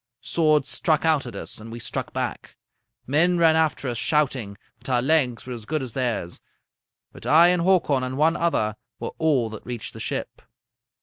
Swords 0.21 0.67
struck 0.67 1.05
out 1.05 1.27
at 1.27 1.35
us, 1.35 1.59
and 1.59 1.71
we 1.71 1.77
struck 1.77 2.11
back. 2.11 2.57
Men 3.05 3.37
ran 3.37 3.55
after 3.55 3.87
us 3.87 3.99
shouting, 3.99 4.57
but 4.79 4.89
our 4.89 4.99
legs 4.99 5.45
were 5.45 5.53
as 5.53 5.65
good 5.65 5.83
as 5.83 5.93
theirs. 5.93 6.41
But 7.11 7.27
I 7.27 7.49
and 7.49 7.61
Hakon 7.61 8.01
and 8.01 8.17
one 8.17 8.35
other 8.35 8.77
were 8.99 9.11
all 9.19 9.51
that 9.51 9.63
reached 9.63 9.93
the 9.93 9.99
ship. 9.99 10.41